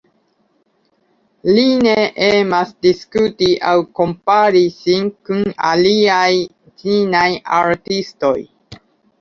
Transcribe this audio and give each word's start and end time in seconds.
Li 1.57 1.65
ne 1.87 1.93
emas 2.27 2.71
diskuti 2.87 3.51
aŭ 3.73 3.75
kompari 3.99 4.63
sin 4.79 5.13
kun 5.29 5.45
aliaj 5.73 6.27
ĉinaj 6.81 7.29
artistoj. 7.61 8.37